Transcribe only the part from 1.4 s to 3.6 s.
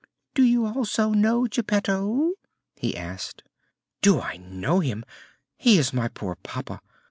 Geppetto?" he asked.